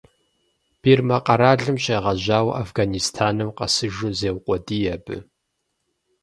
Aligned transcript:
Бирмэ 0.81 1.17
къэралым 1.25 1.77
щегъэжьауэ 1.83 2.53
Афганистаным 2.63 3.49
къэсыжу 3.57 4.11
зеукъуэдий 4.19 4.85
абы. 4.95 5.17